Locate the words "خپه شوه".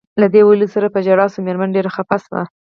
1.95-2.41